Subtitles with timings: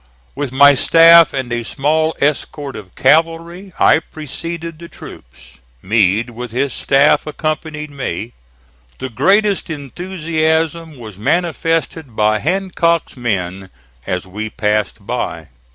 [0.33, 5.59] With my staff and a small escort of cavalry I preceded the troops.
[5.83, 8.33] Meade with his staff accompanied me.
[8.97, 13.69] The greatest enthusiasm was manifested by Hancock's men
[14.07, 15.49] as we passed by.